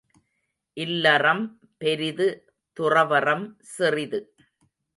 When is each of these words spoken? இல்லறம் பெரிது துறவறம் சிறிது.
இல்லறம் 0.77 1.43
பெரிது 1.77 2.27
துறவறம் 2.79 3.45
சிறிது. 3.59 4.21